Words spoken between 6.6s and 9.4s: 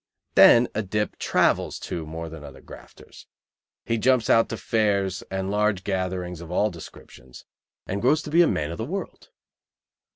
descriptions, and grows to be a man of the world.